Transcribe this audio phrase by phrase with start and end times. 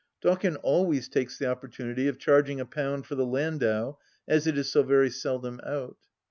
[0.21, 4.71] Dawkin always takes the opportunity of charging a pound for the landau, as it is
[4.71, 5.95] so very seldom out.